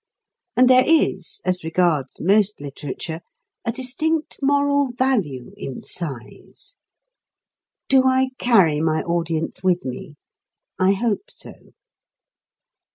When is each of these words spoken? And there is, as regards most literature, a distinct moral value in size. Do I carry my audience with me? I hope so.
And 0.57 0.67
there 0.67 0.81
is, 0.83 1.41
as 1.45 1.63
regards 1.63 2.19
most 2.19 2.59
literature, 2.59 3.21
a 3.63 3.71
distinct 3.71 4.39
moral 4.41 4.93
value 4.93 5.51
in 5.55 5.79
size. 5.79 6.77
Do 7.87 8.05
I 8.07 8.31
carry 8.39 8.81
my 8.81 9.03
audience 9.03 9.61
with 9.63 9.85
me? 9.85 10.15
I 10.79 10.93
hope 10.93 11.29
so. 11.29 11.53